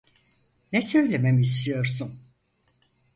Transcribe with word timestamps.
Ne 0.73 0.81
söylememi 0.81 1.41
istiyorsun? 1.41 2.19